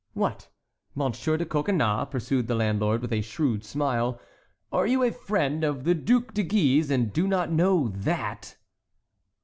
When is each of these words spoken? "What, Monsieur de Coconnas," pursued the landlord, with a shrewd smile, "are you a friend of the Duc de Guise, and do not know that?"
"What, 0.13 0.49
Monsieur 0.95 1.37
de 1.37 1.45
Coconnas," 1.45 2.07
pursued 2.09 2.47
the 2.47 2.55
landlord, 2.55 3.03
with 3.03 3.13
a 3.13 3.21
shrewd 3.21 3.63
smile, 3.63 4.19
"are 4.71 4.87
you 4.87 5.03
a 5.03 5.11
friend 5.11 5.63
of 5.63 5.83
the 5.83 5.93
Duc 5.93 6.33
de 6.33 6.41
Guise, 6.41 6.89
and 6.89 7.13
do 7.13 7.27
not 7.27 7.51
know 7.51 7.87
that?" 7.89 8.57